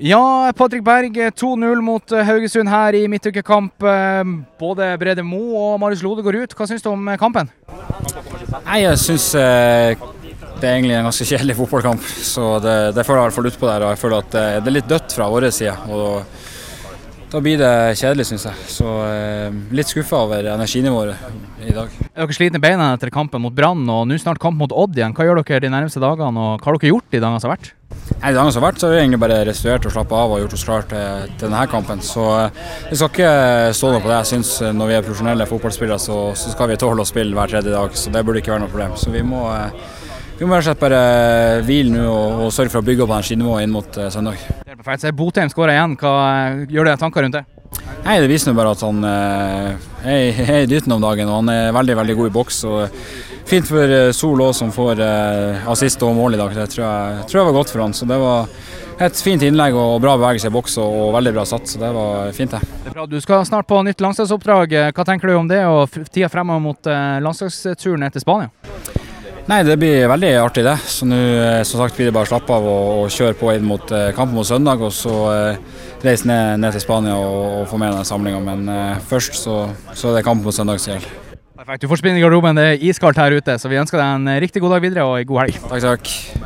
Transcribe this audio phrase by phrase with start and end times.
[0.00, 3.82] Ja, Patrick Berg 2-0 mot eh, Haugesund her i midtukekamp.
[3.84, 4.30] Eh,
[4.60, 6.54] både Brede Mo og Marius Lode går ut.
[6.56, 7.50] Hva syns du om eh, kampen?
[8.64, 9.92] Nei, Jeg syns eh,
[10.60, 12.06] det er egentlig en ganske kjedelig fotballkamp.
[12.24, 13.84] Så det, det føler jeg i hvert fall utpå der.
[13.84, 15.74] Og jeg føler at det er litt dødt fra vår side.
[15.92, 16.48] Og
[17.30, 18.70] da blir det kjedelig, syns jeg.
[18.72, 21.92] Så eh, litt skuffa over energinivået i dag.
[22.14, 24.96] Er dere slitne i beina etter kampen mot Brann og nå snart kamp mot Odd
[24.96, 25.12] igjen?
[25.12, 27.58] Hva gjør dere de nærmeste dagene, og hva har dere gjort de dagene som har
[27.58, 27.74] vært?
[28.20, 30.56] Nei, Det har vært, så har vi egentlig bare restaurert og slappa av og gjort
[30.56, 32.02] oss klar til, til denne kampen.
[32.04, 32.24] Så
[32.90, 33.30] vi skal ikke
[33.78, 34.18] stå noe på det.
[34.18, 37.36] Jeg syns eh, når vi er profesjonelle fotballspillere, så, så skal vi tåle å spille
[37.36, 37.96] hver tredje dag.
[37.96, 38.98] Så det burde ikke være noe problem.
[39.00, 39.72] Så vi må, eh,
[40.40, 41.00] vi må bare, bare
[41.68, 44.44] hvile nå og, og sørge for å bygge opp energinivået inn mot uh, søndag.
[44.66, 45.06] Det er perfekt.
[45.06, 45.96] Så Botheim skårer igjen.
[46.00, 46.14] Hva
[46.68, 47.46] gjør dere tanker rundt det?
[48.04, 51.42] Nei, Det viser nå bare at han eh, er, er i dytten om dagen, og
[51.42, 52.62] han er veldig veldig god i boks.
[52.68, 56.52] og Fint for eh, Sol òg, som får eh, assist og mål i dag.
[56.54, 57.94] Det tror jeg, tror jeg var godt for han.
[57.98, 58.46] Så Det var
[59.02, 61.66] et fint innlegg og bra bevegelse i boks og, veldig bra satt.
[61.66, 62.94] Så det var fint, det.
[63.10, 64.76] Du skal snart på nytt landslagsoppdrag.
[64.94, 68.52] Hva tenker du om det og tida fremover mot eh, landslagsturen til Spania?
[69.50, 70.76] Nei, det blir veldig artig, det.
[70.86, 73.50] Så nå eh, som sagt blir det bare å slappe av og, og kjøre på
[73.56, 74.84] inn mot eh, kampen mot søndag.
[74.86, 78.44] Og så eh, reise ned, ned til Spania og, og få med den samlinga.
[78.46, 81.29] Men eh, først så, så er det kampen mot søndag som gjelder.
[81.70, 81.86] Perfekt.
[81.86, 82.58] Du får spinne i garderoben.
[82.58, 85.20] Det er iskaldt her ute, så vi ønsker deg en riktig god dag videre og
[85.20, 85.60] en god helg.
[85.70, 86.39] Takk, takk.